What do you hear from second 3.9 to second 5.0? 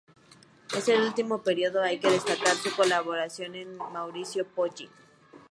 Maurizio Pollini.